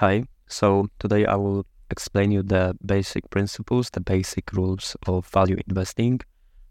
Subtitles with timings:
[0.00, 0.22] Hi.
[0.46, 6.20] So today I will explain you the basic principles, the basic rules of value investing.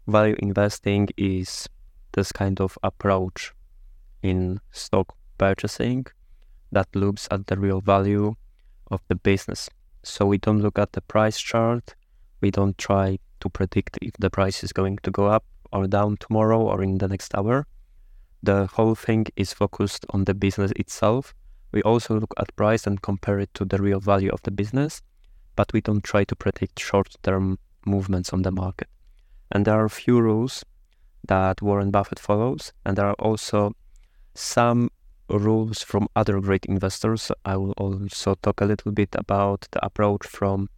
[0.06, 1.68] Value investing is
[2.12, 3.52] this kind of approach
[4.22, 6.06] in stock purchasing
[6.72, 8.34] that looks at the real value
[8.90, 9.68] of the business.
[10.02, 11.96] So we don't look at the price chart.
[12.40, 16.16] We don't try to predict if the price is going to go up or down
[16.16, 17.66] tomorrow or in the next hour.
[18.42, 21.34] The whole thing is focused on the business itself.
[21.72, 25.02] We also look at price and compare it to the real value of the business,
[25.56, 28.88] but we don't try to predict short-term movements on the market.
[29.52, 30.64] And there are a few rules
[31.26, 33.74] that Warren Buffett follows, and there are also
[34.34, 34.90] some
[35.28, 37.30] rules from other great investors.
[37.44, 40.70] I will also talk a little bit about the approach from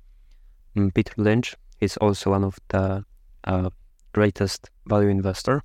[0.77, 1.55] mm, Peter Lynch.
[1.79, 3.05] He's also one of the
[3.45, 3.71] uh,
[4.13, 5.63] greatest value investor.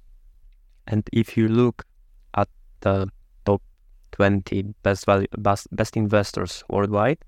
[0.87, 1.83] And if you look
[2.35, 2.47] at
[2.81, 3.09] the
[4.15, 7.19] 20 best value best, best investors worldwide,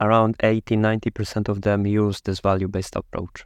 [0.00, 3.44] around 80 90% of them use this value based approach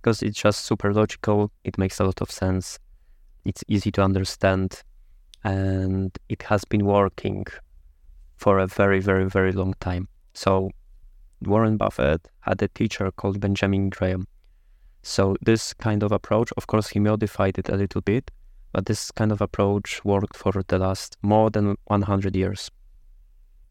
[0.00, 2.78] because it's just super logical, it makes a lot of sense,
[3.44, 4.82] it's easy to understand,
[5.44, 7.44] and it has been working
[8.36, 10.08] for a very, very, very long time.
[10.34, 10.70] So,
[11.42, 14.26] Warren Buffett had a teacher called Benjamin Graham.
[15.02, 18.30] So, this kind of approach, of course, he modified it a little bit,
[18.72, 22.70] but this kind of approach worked for the last more than 100 years.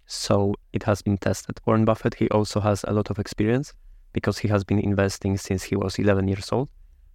[0.05, 1.59] So, it has been tested.
[1.65, 3.73] Warren Buffett, he also has a lot of experience
[4.13, 6.69] because he has been investing since he was 11 years old.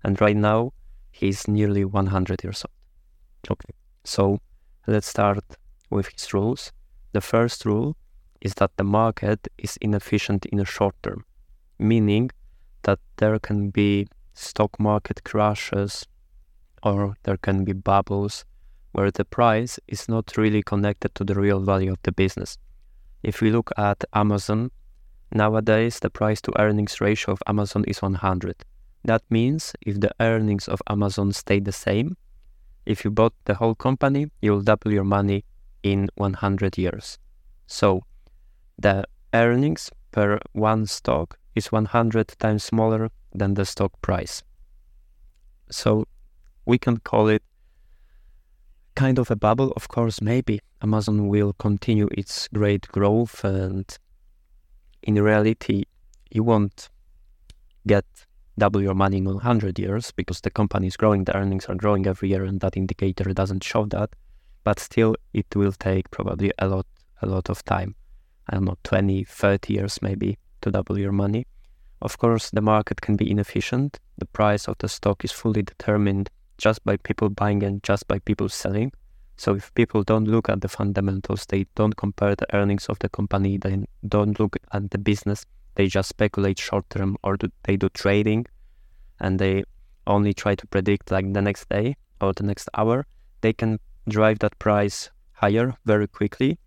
[0.05, 0.73] And right now,
[1.11, 3.53] he's nearly 100 years old.
[3.53, 3.75] Okay.
[4.05, 4.39] So
[4.87, 5.45] let's start
[5.91, 6.73] with his rules.
[7.13, 7.97] The first rule
[8.41, 11.25] is that the market is inefficient in the short term,
[11.79, 12.31] meaning
[12.83, 16.07] that there can be stock market crashes
[16.83, 18.45] or there can be bubbles
[18.93, 22.59] where the price is not really connected to the real value of the business.
[23.23, 24.71] If we look at Amazon,
[25.33, 28.65] nowadays the price to earnings ratio of Amazon is 100.
[29.05, 32.17] That means if the earnings of Amazon stay the same,
[32.85, 35.45] if you bought the whole company, you'll double your money
[35.83, 37.19] in 100 years.
[37.67, 38.03] So
[38.79, 44.43] the earnings per one stock is 100 times smaller than the stock price.
[45.71, 46.07] So
[46.65, 47.43] we can call it
[48.95, 49.73] kind of a bubble.
[49.77, 53.87] Of course, maybe Amazon will continue its great growth, and
[55.03, 55.85] in reality,
[56.31, 56.89] you won't
[57.87, 58.05] get
[58.59, 62.07] double your money in 100 years because the company is growing, the earnings are growing
[62.07, 64.11] every year, and that indicator doesn't show that.
[64.65, 66.87] But still, it will take probably a lot,
[67.21, 67.95] a lot of time.
[68.49, 71.47] I don't know, 20, 30 years maybe to double your money.
[72.01, 74.01] Of course, the market can be inefficient.
[74.19, 76.31] The price of the stock is fully determined
[76.63, 78.93] just by people buying and just by people selling.
[79.37, 83.09] So if people don't look at the fundamentals, they don't compare the earnings of the
[83.09, 87.77] company, they don't look at the business, they just speculate short term or do, they
[87.77, 88.47] do trading
[89.19, 89.65] and they
[90.07, 93.07] only try to predict like the next day or the next hour,
[93.41, 96.59] they can drive that price higher very quickly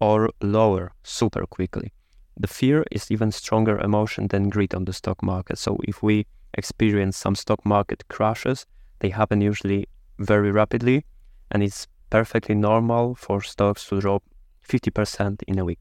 [0.00, 1.92] or lower super quickly.
[2.38, 5.58] The fear is even stronger emotion than greed on the stock market.
[5.58, 8.64] So if we experience some stock market crashes,
[9.02, 11.04] they happen usually very rapidly
[11.50, 14.22] and it's perfectly normal for stocks to drop
[14.66, 15.80] 50% in a week.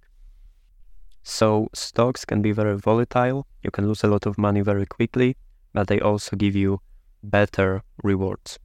[1.24, 3.46] So stocks can be very volatile.
[3.62, 5.38] You can lose a lot of money very quickly,
[5.72, 6.82] but they also give you
[7.22, 8.58] better rewards.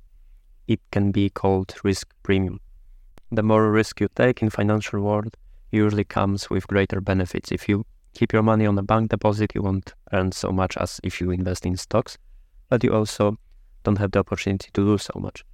[0.67, 2.61] It can be called risk premium.
[3.31, 5.37] The more risk you take in financial world
[5.71, 7.53] usually comes with greater benefits.
[7.53, 7.85] If you
[8.15, 11.31] keep your money on a bank deposit, you won't earn so much as if you
[11.31, 12.17] invest in stocks,
[12.71, 13.37] but you also
[13.87, 15.45] don't have the opportunity to do so much.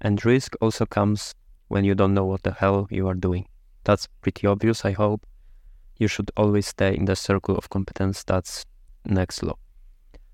[0.00, 1.34] And risk also comes
[1.68, 3.46] when you don't know what the hell you are doing.
[3.84, 5.26] That's pretty obvious, I hope
[5.98, 8.64] you should always stay in the circle of competence that's
[9.04, 9.58] next law.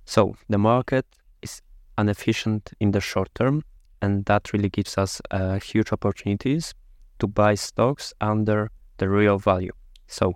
[0.05, 1.07] So the market
[1.43, 1.61] is
[1.99, 3.63] inefficient in the short term,
[4.01, 6.75] and that really gives us uh, huge opportunities
[7.19, 9.73] to buy stocks under the real value.
[10.07, 10.35] So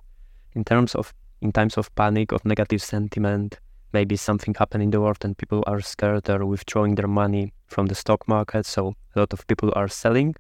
[0.52, 3.58] in terms of in times of panic, of negative sentiment,
[3.92, 7.86] maybe something happened in the world and people are scared, they're withdrawing their money from
[7.86, 8.66] the stock market.
[8.66, 10.34] So a lot of people are selling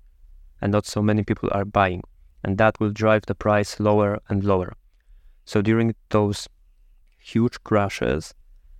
[0.60, 2.02] and not so many people are buying
[2.44, 4.72] and that will drive the price lower and lower.
[5.44, 6.48] So during those
[7.18, 8.34] huge crashes,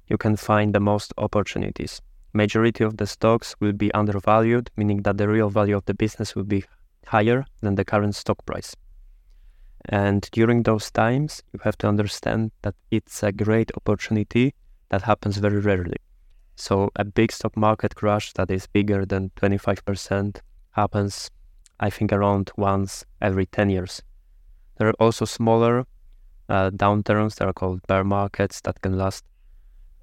[0.08, 2.00] you can find the most opportunities.
[2.32, 6.34] Majority of the stocks will be undervalued, meaning that the real value of the business
[6.34, 6.64] will be
[7.06, 8.74] higher than the current stock price.
[9.86, 14.54] And during those times, you have to understand that it's a great opportunity
[14.92, 15.96] that happens very rarely.
[16.54, 20.40] So a big stock market crash that is bigger than 25%
[20.72, 21.30] happens
[21.80, 24.02] I think around once every 10 years.
[24.76, 25.86] There are also smaller
[26.48, 29.24] uh, downturns that are called bear markets that can last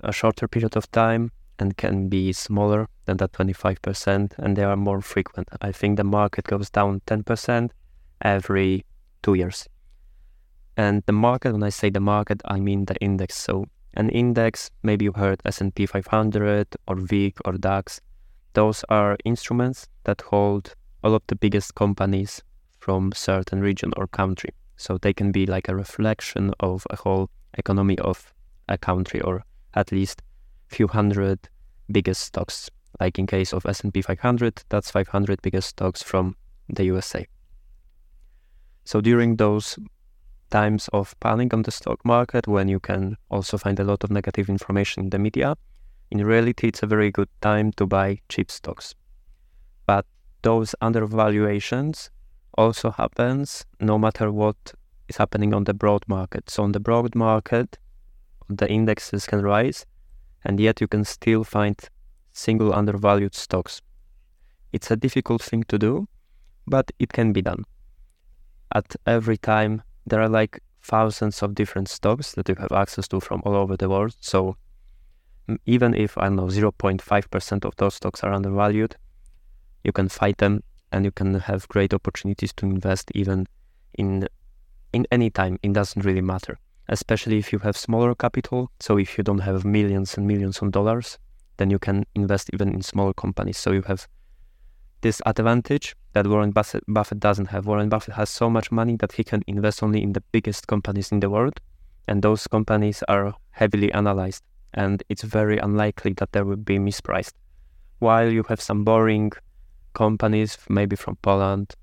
[0.02, 4.76] a shorter period of time and can be smaller than that 25%, and they are
[4.76, 5.48] more frequent.
[5.62, 7.70] I think the market goes down 10%
[8.22, 8.86] every
[9.22, 9.68] two years.
[10.76, 13.36] And the market, when I say the market, I mean the index.
[13.38, 13.66] So
[14.00, 18.00] an index, maybe you heard S&P 500 or VIX or DAX.
[18.54, 20.74] Those are instruments that hold
[21.04, 22.42] all of the biggest companies
[22.80, 24.52] from certain region or country.
[24.78, 28.34] So they can be like a reflection of a whole economy of
[28.70, 29.44] a country or
[29.74, 30.22] at least
[30.68, 31.50] few hundred
[31.92, 32.70] biggest stocks.
[33.02, 36.38] Like in case of S&P 500, that's 500 biggest stocks from
[36.70, 37.28] the USA.
[38.86, 39.78] So during those
[40.50, 44.12] times of panic on the stock market, when you can also find a lot of
[44.12, 45.56] negative information in the media,
[46.12, 48.96] in reality, it's a very good time to buy cheap stocks.
[49.86, 50.06] But
[50.42, 52.10] those undervaluations
[52.58, 54.74] also happens no matter what
[55.08, 56.50] is happening on the broad market.
[56.50, 57.78] So on the broad market,
[58.48, 59.86] the indexes can rise,
[60.44, 61.78] and yet you can still find
[62.32, 63.82] single undervalued stocks.
[64.72, 66.08] It's a difficult thing to do,
[66.66, 67.66] but it can be done.
[68.74, 73.20] At every time, there are like thousands of different stocks that you have access to
[73.20, 74.16] from all over the world.
[74.20, 74.56] So
[75.66, 78.96] even if I don't know 0.5% of those stocks are undervalued,
[79.84, 83.48] you can fight them and you can have great opportunities to invest even
[83.98, 84.28] in
[84.92, 85.58] in any time.
[85.62, 88.72] It doesn't really matter, especially if you have smaller capital.
[88.80, 91.20] So if you don't have millions and millions of dollars,
[91.58, 93.58] then you can invest even in smaller companies.
[93.58, 94.08] So you have
[95.02, 97.66] this advantage that Warren Buffett, doesn't have.
[97.66, 101.12] Warren Buffett has so much money that he can invest only in the biggest companies
[101.12, 101.60] in the world,
[102.08, 104.44] and those companies are heavily analyzed,
[104.74, 107.34] and it's very unlikely that they will be mispriced.
[108.00, 109.32] While you have some boring
[109.94, 111.76] companies, maybe from Poland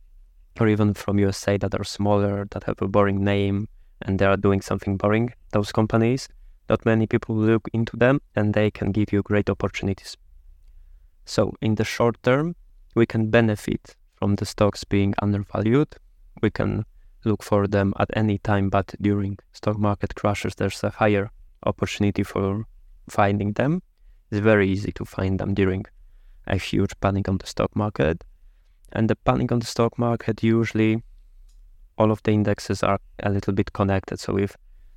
[0.58, 3.68] or even from USA, that are smaller, that have a boring name,
[4.02, 6.28] and they are doing something boring, those companies,
[6.68, 10.16] not many people look into them, and they can give you great opportunities.
[11.26, 12.56] So, in the short term,
[12.96, 15.94] we can benefit from the stocks being undervalued.
[16.42, 16.86] We can
[17.24, 21.30] look for them at any time, but during stock market crashes, there's a higher
[21.64, 22.64] opportunity for
[23.08, 23.82] finding them.
[24.30, 25.84] It's very easy to find them during
[26.46, 28.24] a huge panic on the stock market.
[28.92, 31.02] And the panic on the stock market, usually
[31.98, 34.20] all of the indexes are a little bit connected.
[34.20, 34.56] So if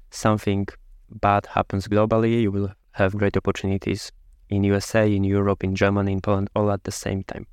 [0.10, 0.68] something
[1.10, 4.13] bad happens globally, you will have great opportunities
[4.50, 7.46] in USA, in Europe, in Germany, in Poland, all at the same time.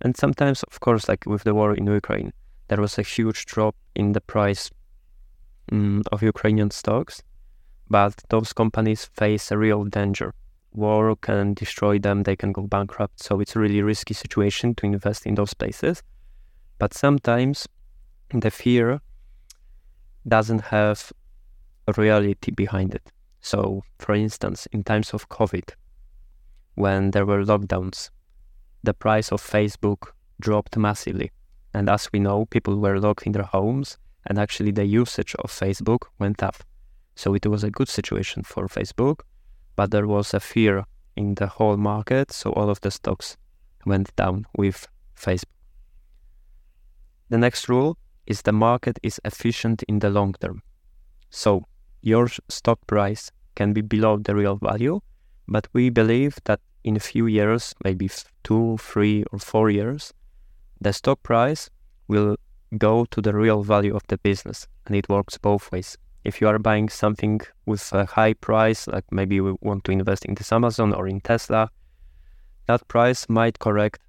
[0.00, 2.32] And sometimes, of course, like with the war in Ukraine,
[2.68, 4.70] there was a huge drop in the price
[5.72, 7.22] um, of Ukrainian stocks,
[7.90, 10.34] but those companies face a real danger.
[10.72, 14.86] War can destroy them, they can go bankrupt, so it's a really risky situation to
[14.86, 16.02] invest in those places.
[16.78, 17.66] But sometimes
[18.30, 19.00] the fear
[20.26, 21.12] doesn't have
[21.86, 23.10] a reality behind it.
[23.40, 25.70] So, for instance, in times of COVID,
[26.74, 28.10] when there were lockdowns,
[28.82, 30.08] the price of Facebook
[30.40, 31.30] dropped massively.
[31.74, 35.50] And as we know, people were locked in their homes, and actually the usage of
[35.50, 36.56] Facebook went up.
[37.14, 39.20] So it was a good situation for Facebook,
[39.76, 40.84] but there was a fear
[41.16, 43.36] in the whole market, so all of the stocks
[43.84, 44.86] went down with
[45.16, 45.44] Facebook.
[47.28, 50.62] The next rule is the market is efficient in the long term.
[51.30, 51.64] So
[52.02, 55.00] your stock price can be below the real value,
[55.46, 58.10] but we believe that in a few years, maybe
[58.44, 60.12] two, three, or four years,
[60.80, 61.70] the stock price
[62.06, 62.36] will
[62.76, 64.66] go to the real value of the business.
[64.86, 65.96] And it works both ways.
[66.24, 70.24] If you are buying something with a high price, like maybe you want to invest
[70.24, 71.70] in this Amazon or in Tesla,
[72.66, 74.00] that price might correct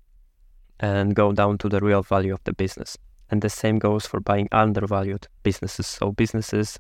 [0.80, 2.98] and go down to the real value of the business.
[3.32, 5.88] And the same goes for buying undervalued businesses.
[5.88, 6.80] So businesses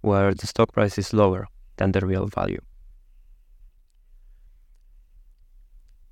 [0.00, 2.60] where the stock price is lower than the real value.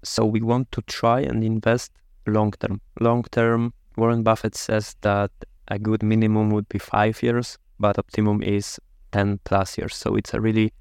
[0.02, 1.92] So we want to try and invest
[2.26, 2.80] long term.
[3.00, 5.30] Long term, Warren Buffett says that
[5.68, 8.80] a good minimum would be five years, but optimum is
[9.12, 9.94] 10 plus years.
[9.94, 10.72] So it's a really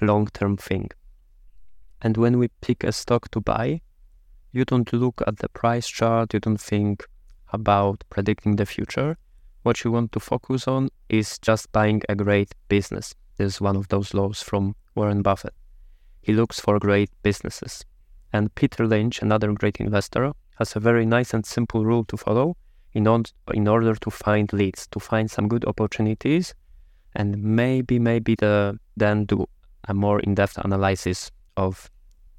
[0.00, 0.90] long term thing.
[2.02, 3.82] And when we pick a stock to buy,
[4.52, 7.04] you don't look at the price chart, you don't think
[7.52, 9.16] about predicting the future.
[9.62, 13.14] What you want to focus on is just buying a great business.
[13.36, 15.54] This is one of those laws from Warren Buffett.
[16.22, 17.84] He looks for great businesses.
[18.32, 22.56] And Peter Lynch, another great investor, has a very nice and simple rule to follow
[22.92, 26.54] in, on, in order to find leads, to find some good opportunities,
[27.14, 29.46] and maybe, maybe the, then do
[29.88, 31.90] a more in-depth analysis of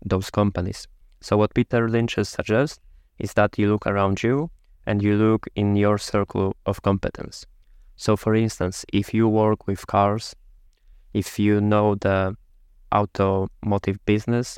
[0.05, 0.87] those companies.
[1.21, 2.79] So what Peter Lynch suggests
[3.19, 4.49] is that you look around you
[4.85, 7.45] and you look in your circle of competence.
[7.95, 10.35] So, for instance, if you work with cars,
[11.13, 12.35] if you know the
[12.93, 14.57] automotive business,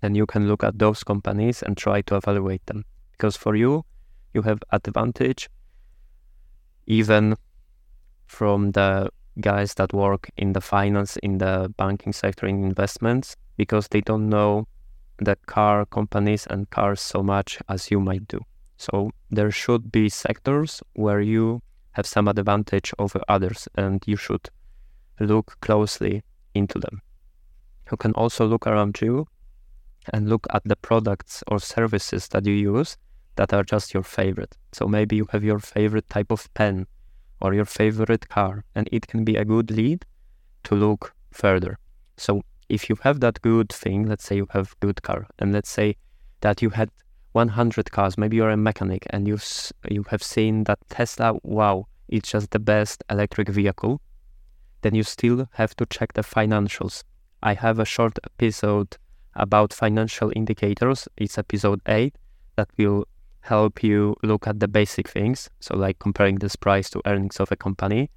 [0.00, 2.84] then you can look at those companies and try to evaluate them.
[3.12, 3.84] Because for you,
[4.34, 5.48] you have advantage
[6.86, 7.34] even
[8.26, 13.88] from the guys that work in the finance, in the banking sector, in investments, because
[13.88, 14.66] they don't know
[15.18, 18.40] the car companies and cars so much as you might do.
[18.76, 21.60] So there should be sectors where you
[21.92, 24.48] have some advantage over others and you should
[25.18, 26.22] look closely
[26.54, 27.02] into them.
[27.90, 29.26] You can also look around you
[30.12, 32.96] and look at the products or services that you use
[33.36, 34.56] that are just your favorite.
[34.72, 36.86] So maybe you have your favorite type of pen
[37.40, 40.04] or your favorite car, and it can be a good lead
[40.64, 41.78] to look further.
[42.16, 45.70] So if you have that good thing, let's say you have good car, and let's
[45.70, 45.96] say
[46.40, 46.90] that you had
[47.32, 49.38] 100 cars, maybe you're a mechanic and you
[49.88, 54.00] you have seen that Tesla, wow, it's just the best electric vehicle,
[54.82, 57.04] then you still have to check the financials.
[57.42, 58.96] I have a short episode
[59.38, 61.08] about financial indicators.
[61.16, 62.14] It's episode 8
[62.56, 63.06] that will
[63.40, 65.48] help you look at the basic things.
[65.60, 68.10] So, like comparing this price to earnings of a company.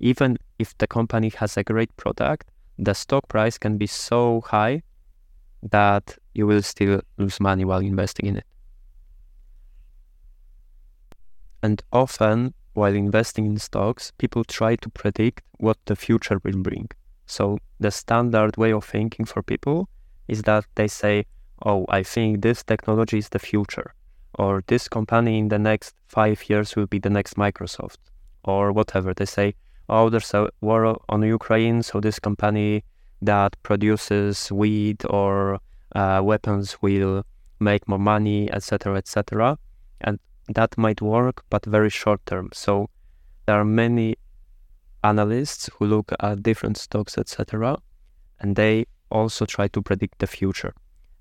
[0.00, 4.82] Even if the company has a great product, the stock price can be so high
[5.62, 8.44] that you will still lose money while investing in it.
[11.60, 16.88] And often, while investing in stocks, people try to predict what the future will bring.
[17.26, 19.88] So, the standard way of thinking for people
[20.28, 21.26] is that they say,
[21.66, 23.94] Oh, I think this technology is the future
[24.38, 27.98] or this company in the next five years will be the next Microsoft,
[28.44, 29.12] or whatever.
[29.12, 29.54] They say,
[29.88, 32.84] oh, there's a war on Ukraine, so this company
[33.20, 35.58] that produces weed or
[35.94, 37.24] uh, weapons will
[37.58, 39.58] make more money, etc., etc.
[40.02, 40.20] And
[40.54, 42.50] that might work, but very short term.
[42.52, 42.88] So
[43.46, 44.16] there are many
[45.02, 47.78] analysts who look at different stocks, etc.,
[48.40, 50.74] and they also try to predict the future.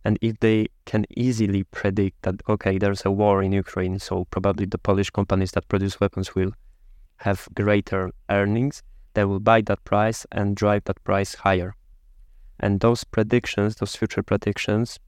[0.04, 4.66] And if they can easily predict that, okay, there's a war in Ukraine, so probably
[4.66, 6.52] the Polish companies that produce weapons will
[7.18, 11.76] have greater earnings, they will buy that price and drive that price higher.
[12.60, 15.00] And those predictions, those future predictions,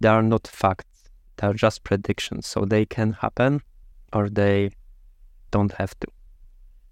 [0.00, 2.46] they are not facts, they are just predictions.
[2.46, 3.62] So they can happen
[4.12, 4.70] or they
[5.50, 6.08] don't have to.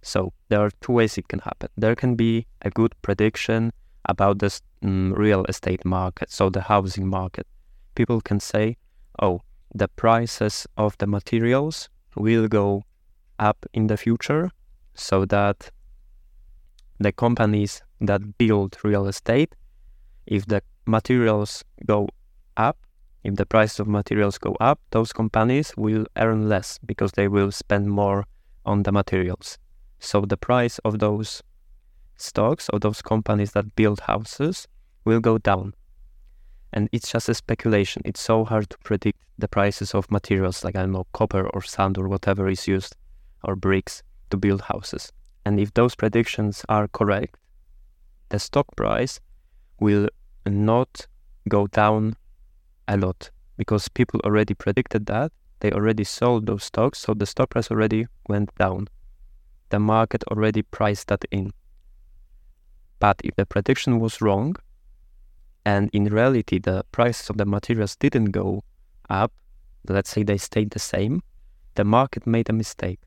[0.03, 1.69] So there are two ways it can happen.
[1.77, 3.73] There can be a good prediction
[4.05, 7.47] about this um, real estate market, so the housing market.
[7.95, 8.77] People can say,
[9.21, 9.41] oh,
[9.75, 12.83] the prices of the materials will go
[13.39, 14.51] up in the future
[14.95, 15.71] so that
[16.99, 19.55] the companies that build real estate,
[20.27, 22.09] if the materials go
[22.57, 22.79] up,
[23.23, 27.51] if the price of materials go up, those companies will earn less because they will
[27.51, 28.27] spend more
[28.65, 29.59] on the materials.
[29.99, 31.43] So the price of those
[32.21, 34.69] stocks of those companies that build houses
[35.05, 35.75] will go down.
[36.73, 38.03] And it's just a speculation.
[38.05, 41.63] It's so hard to predict the prices of materials like, I don't know, copper or
[41.63, 42.97] sand or whatever is used,
[43.43, 45.13] or bricks to build houses.
[45.45, 47.37] And if those predictions are correct,
[48.29, 49.19] the stock price
[49.81, 50.09] will
[50.47, 51.07] not
[51.49, 52.17] go down
[52.87, 55.33] a lot because people already predicted that.
[55.61, 58.89] They already sold those stocks, so the stock price already went down.
[59.71, 61.53] The market already priced that in.
[63.01, 64.55] But if the prediction was wrong,
[65.65, 68.63] and in reality the prices of the materials didn't go
[69.09, 69.33] up,
[69.89, 71.23] let's say they stayed the same,
[71.75, 73.01] the market made a mistake.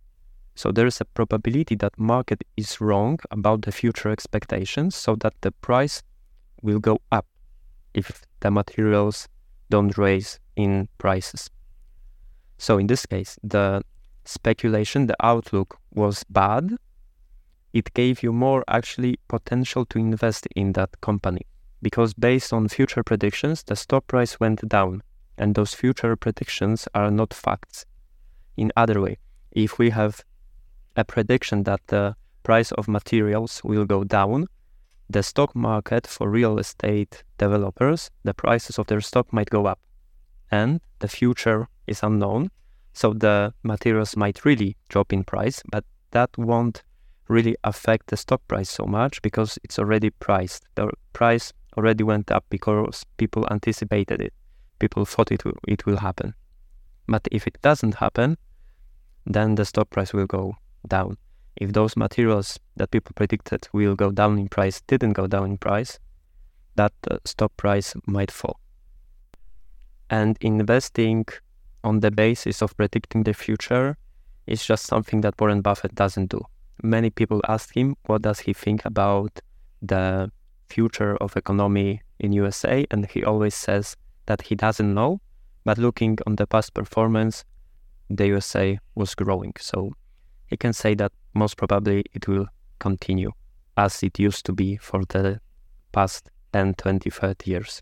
[0.55, 5.33] So there is a probability that market is wrong about the future expectations, so that
[5.41, 6.03] the price
[6.61, 7.25] will go up
[7.93, 9.27] if the materials
[9.69, 11.49] don't raise in prices.
[12.57, 13.83] So in this case, the
[14.25, 16.77] speculation, the outlook was bad,
[17.73, 21.45] it gave you more actually potential to invest in that company
[21.83, 25.03] because based on future predictions, the stock price went down,
[25.37, 27.85] and those future predictions are not facts.
[28.55, 29.17] In other way,
[29.51, 30.23] if we have
[30.95, 34.47] a prediction that the price of materials will go down,
[35.09, 39.79] the stock market for real estate developers, the prices of their stock might go up,
[40.49, 42.49] and the future is unknown.
[42.93, 46.83] So the materials might really drop in price, but that won't
[47.27, 50.65] really affect the stock price so much because it's already priced.
[50.75, 54.33] The price already went up because people anticipated it.
[54.79, 56.33] People thought it will, it will happen.
[57.07, 58.37] But if it doesn't happen,
[59.25, 61.17] then the stock price will go down.
[61.55, 65.57] If those materials that people predicted will go down in price didn't go down in
[65.57, 65.99] price,
[66.75, 68.59] that uh, stock price might fall.
[70.09, 71.25] And investing
[71.83, 73.97] on the basis of predicting the future
[74.47, 76.41] is just something that Warren Buffett doesn't do.
[76.85, 79.39] Many people ask him what does he think about
[79.81, 80.29] the
[80.67, 85.21] future of economy in USA and he always says that he doesn't know,
[85.63, 87.45] but looking on the past performance,
[88.09, 89.53] the USA was growing.
[89.59, 89.93] So
[90.47, 92.47] he can say that most probably it will
[92.79, 93.31] continue
[93.77, 95.39] as it used to be for the
[95.93, 97.81] past 10, 20, 30 years.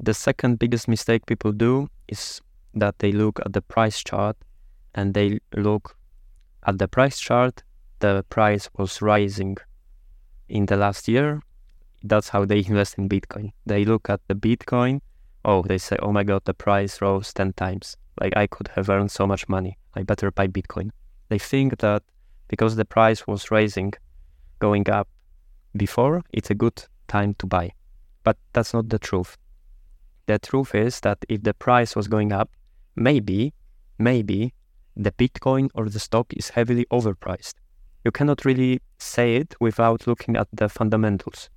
[0.00, 2.40] The second biggest mistake people do is
[2.74, 4.36] that they look at the price chart
[4.94, 5.96] and they look
[6.66, 7.62] at the price chart,
[8.00, 9.56] the price was rising
[10.48, 11.40] in the last year.
[12.02, 13.52] That's how they invest in Bitcoin.
[13.64, 15.00] They look at the Bitcoin.
[15.44, 17.96] Oh, they say, oh my God, the price rose 10 times.
[18.20, 19.78] Like I could have earned so much money.
[19.94, 20.90] I better buy Bitcoin.
[21.28, 22.02] They think that
[22.48, 23.92] because the price was rising,
[24.58, 25.08] going up
[25.76, 27.72] before, it's a good time to buy.
[28.24, 29.36] But that's not the truth.
[30.26, 32.50] The truth is that if the price was going up,
[32.96, 33.54] maybe,
[33.98, 34.52] maybe
[34.96, 37.54] the Bitcoin or the stock is heavily overpriced.
[38.04, 41.50] You cannot really say it without looking at the fundamentals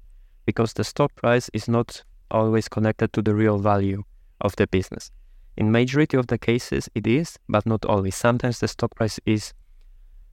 [0.45, 4.03] because the stock price is not always connected to the real value
[4.41, 5.11] of the business.
[5.55, 8.15] In majority of the cases it is, but not always.
[8.15, 9.53] Sometimes the stock price is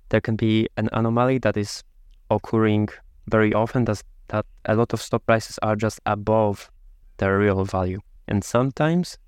[0.09, 1.83] there can be an anomaly that is
[2.31, 2.89] occurring
[3.29, 6.71] very often that, that a lot of stock prices are just above
[7.19, 8.01] their real value.
[8.29, 9.19] And sometimes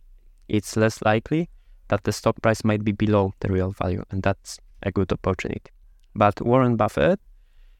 [0.48, 1.48] it's less likely
[1.88, 5.70] that the stock price might be below the real value, and that's a good opportunity.
[6.14, 7.20] But Warren Buffett,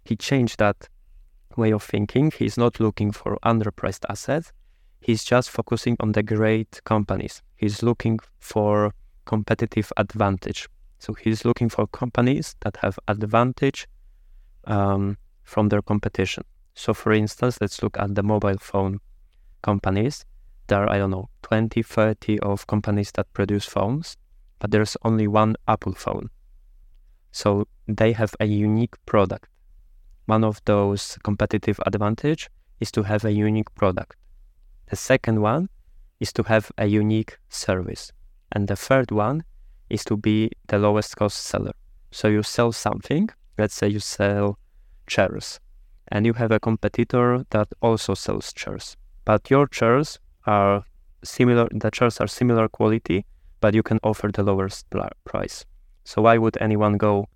[0.05, 0.89] he changed that
[1.57, 2.31] way of thinking.
[2.31, 4.53] He's not looking for underpriced assets.
[5.01, 7.43] He's just focusing on the great companies.
[7.57, 8.93] He's looking for
[9.25, 10.69] competitive advantage.
[10.99, 13.87] So he's looking for companies that have advantage
[14.65, 16.45] um, from their competition.
[16.75, 19.01] So for instance, let's look at the mobile phone
[19.63, 20.25] companies
[20.69, 24.17] there are, I don't know, 20, 30 of companies that produce phones,
[24.59, 26.31] but there's only one Apple phone.
[27.33, 29.49] So they have a unique product.
[30.27, 32.49] One of those competitive advantage
[32.81, 34.17] is to have a unique product.
[34.87, 35.69] The second one
[36.21, 38.13] is to have a unique service.
[38.53, 39.45] And the third one
[39.91, 41.73] is to be the lowest cost seller.
[42.11, 43.29] So you sell something,
[43.59, 44.59] let's say you sell
[45.07, 45.61] chairs,
[46.09, 48.97] and you have a competitor that also sells chairs.
[49.25, 50.85] But your chairs are
[51.23, 53.25] similar, the chairs are similar quality,
[53.61, 54.87] but you can offer the lowest
[55.25, 55.65] price.
[56.05, 57.27] So why would anyone go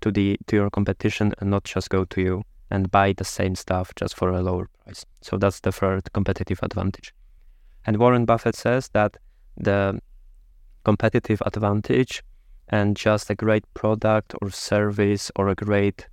[0.00, 3.54] to the to your competition and not just go to you and buy the same
[3.54, 5.06] stuff just for a lower price?
[5.22, 7.14] So that's the third competitive advantage.
[7.86, 9.16] And Warren Buffett says that
[9.56, 10.00] the
[10.84, 12.22] competitive advantage
[12.68, 16.08] and just a great product or service or a great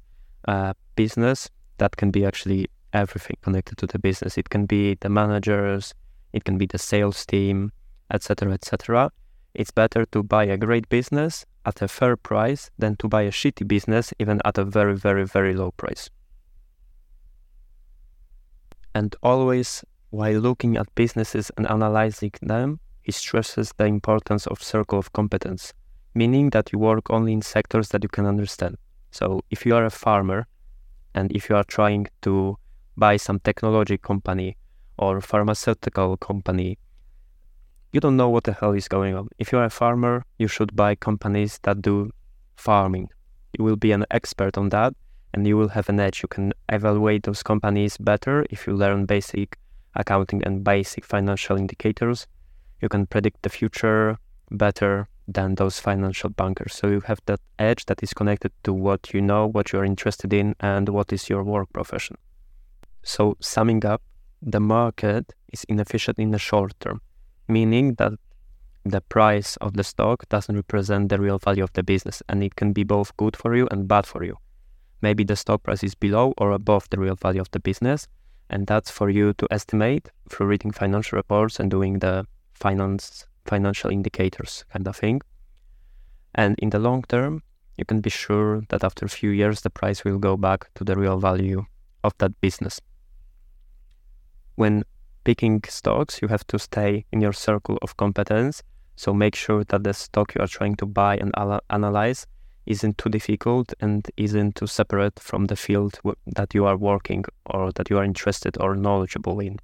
[0.47, 4.37] uh, business that can be actually everything connected to the business.
[4.37, 5.95] It can be the managers,
[6.33, 7.71] it can be the sales team,
[8.11, 9.11] etc., etc.
[9.53, 13.31] It's better to buy a great business at a fair price than to buy a
[13.31, 16.09] shitty business even at a very, very, very low price.
[18.95, 24.99] And always, while looking at businesses and analyzing them, he stresses the importance of circle
[24.99, 25.73] of competence,
[26.13, 28.77] meaning that you work only in sectors that you can understand.
[29.11, 30.47] So, if you are a farmer
[31.13, 32.57] and if you are trying to
[32.97, 34.57] buy some technology company
[34.97, 36.77] or pharmaceutical company,
[37.91, 39.29] you don't know what the hell is going on.
[39.37, 42.11] If you're a farmer, you should buy companies that do
[42.55, 43.09] farming.
[43.57, 44.93] You will be an expert on that
[45.33, 46.23] and you will have an edge.
[46.23, 49.57] You can evaluate those companies better if you learn basic
[49.95, 52.27] accounting and basic financial indicators.
[52.81, 54.17] You can predict the future
[54.49, 56.73] better than those financial bankers.
[56.73, 60.33] So you have that edge that is connected to what you know, what you're interested
[60.33, 62.17] in, and what is your work profession.
[63.03, 64.01] So, summing up,
[64.45, 67.01] the market is inefficient in the short term,
[67.47, 68.13] meaning that
[68.83, 72.55] the price of the stock doesn't represent the real value of the business and it
[72.55, 74.37] can be both good for you and bad for you.
[75.01, 78.07] Maybe the stock price is below or above the real value of the business,
[78.49, 83.89] and that's for you to estimate through reading financial reports and doing the finance financial
[83.89, 85.21] indicators kind of thing.
[86.35, 87.43] And in the long term,
[87.77, 90.83] you can be sure that after a few years the price will go back to
[90.83, 91.65] the real value
[92.03, 92.79] of that business
[94.55, 94.83] when
[95.23, 98.61] picking stocks, you have to stay in your circle of competence.
[98.95, 101.33] So make sure that the stock you are trying to buy and
[101.69, 102.27] analyze
[102.65, 107.71] isn't too difficult and isn't too separate from the field that you are working or
[107.73, 109.59] that you are interested or knowledgeable in.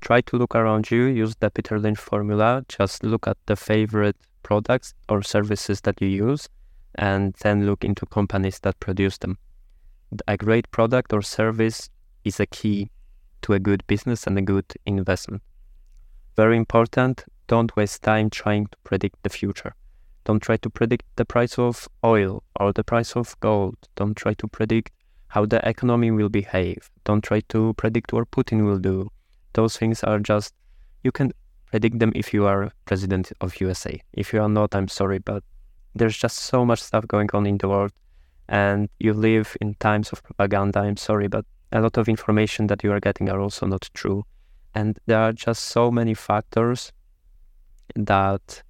[0.00, 4.16] Try to look around you, use the Peter Lynch formula, just look at the favorite
[4.42, 6.48] products or services that you use,
[6.96, 9.38] and then look into companies that produce them.
[10.28, 11.88] A great product or service
[12.24, 12.90] is a key
[13.44, 15.42] to a good business and a good investment.
[16.34, 19.74] Very important, don't waste time trying to predict the future.
[20.24, 23.76] Don't try to predict the price of oil or the price of gold.
[23.96, 24.92] Don't try to predict
[25.28, 26.90] how the economy will behave.
[27.04, 29.10] Don't try to predict what Putin will do.
[29.52, 30.54] Those things are just,
[31.02, 31.32] you can
[31.66, 34.00] predict them if you are president of USA.
[34.14, 35.44] If you are not, I'm sorry, but
[35.94, 37.92] there's just so much stuff going on in the world
[38.48, 40.80] and you live in times of propaganda.
[40.80, 44.24] I'm sorry, but a lot of information that you are getting are also not true.
[44.74, 46.92] And there are just so many factors
[47.96, 48.62] that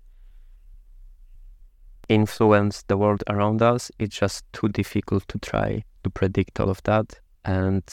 [2.09, 3.91] influence the world around us.
[3.99, 7.21] It's just too difficult to try to predict all of that.
[7.45, 7.85] And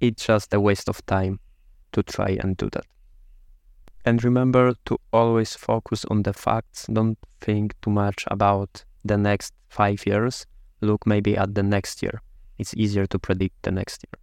[0.00, 1.40] it's just a waste of time
[1.92, 2.86] to try and do that.
[4.04, 6.86] And remember to always focus on the facts.
[6.92, 10.46] Don't think too much about the next five years.
[10.80, 12.22] Look maybe at the next year.
[12.58, 14.19] It's easier to predict the next year.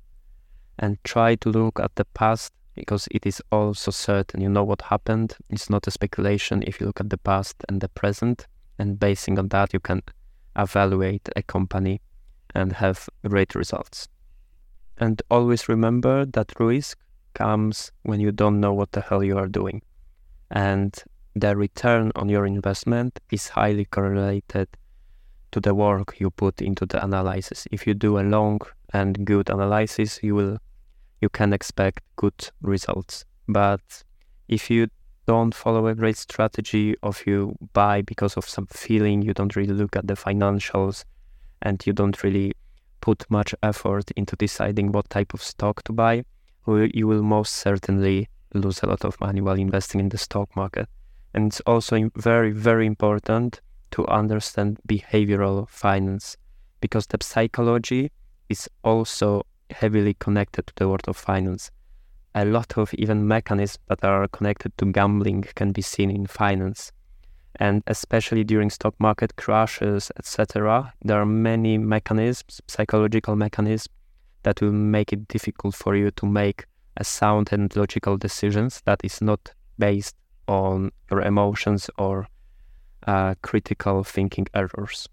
[0.79, 4.41] And try to look at the past because it is also certain.
[4.41, 5.35] You know what happened.
[5.49, 8.45] It's not a speculation if you look at the past and the present.
[8.77, 10.03] And basing on that, you can
[10.55, 12.01] evaluate a company
[12.53, 14.07] and have great results.
[14.97, 16.99] And always remember that risk
[17.33, 19.81] comes when you don't know what the hell you are doing.
[20.51, 20.95] And
[21.35, 24.67] the return on your investment is highly correlated
[25.51, 27.67] to the work you put into the analysis.
[27.71, 28.61] If you do a long
[28.93, 30.57] and good analysis, you will
[31.21, 33.25] you can expect good results.
[33.47, 34.03] But
[34.47, 34.87] if you
[35.25, 39.73] don't follow a great strategy of you buy because of some feeling, you don't really
[39.73, 41.03] look at the financials
[41.61, 42.53] and you don't really
[43.01, 46.23] put much effort into deciding what type of stock to buy,
[46.67, 50.87] you will most certainly lose a lot of money while investing in the stock market.
[51.33, 56.35] And it's also very, very important to understand behavioral finance
[56.81, 58.11] because the psychology
[58.49, 61.71] is also heavily connected to the world of finance.
[62.35, 66.91] A lot of even mechanisms that are connected to gambling can be seen in finance.
[67.55, 73.89] And especially during stock market crashes, etc., there are many mechanisms, psychological mechanisms,
[74.43, 76.65] that will make it difficult for you to make
[76.97, 80.15] a sound and logical decisions that is not based
[80.47, 82.27] on your emotions or
[83.07, 85.07] uh, critical thinking errors.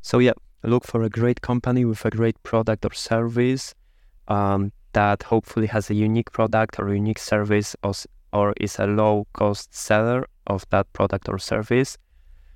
[0.00, 3.74] So yeah, look for a great company with a great product or service
[4.28, 7.92] um, that hopefully has a unique product or unique service or,
[8.32, 11.96] or is a low cost seller of that product or service.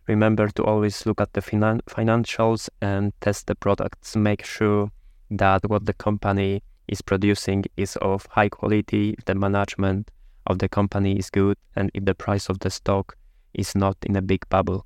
[0.09, 4.17] Remember to always look at the finan- financials and test the products.
[4.17, 4.91] Make sure
[5.31, 10.11] that what the company is producing is of high quality, the management
[10.47, 13.17] of the company is good, and if the price of the stock
[13.55, 14.85] is not in a big bubble.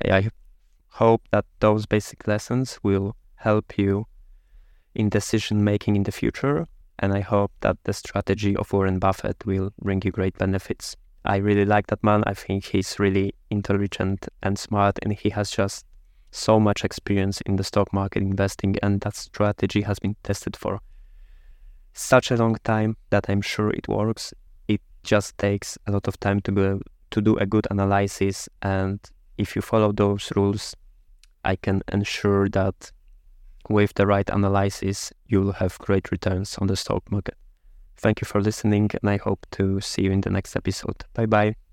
[0.00, 0.30] Okay, I
[0.96, 4.06] hope that those basic lessons will help you
[4.94, 6.66] in decision making in the future,
[6.98, 10.96] and I hope that the strategy of Warren Buffett will bring you great benefits.
[11.24, 12.22] I really like that man.
[12.26, 15.84] I think he's really intelligent and smart, and he has just
[16.30, 20.80] so much experience in the stock market investing, and that strategy has been tested for
[21.92, 24.32] such a long time that I'm sure it works.
[24.66, 26.80] It just takes a lot of time to go
[27.10, 28.98] to do a good analysis, and
[29.36, 30.74] if you follow those rules,
[31.46, 32.90] I can ensure that
[33.68, 37.36] with the right analysis, you'll have great returns on the stock market.
[37.96, 41.04] Thank you for listening, and I hope to see you in the next episode.
[41.14, 41.65] Bye bye.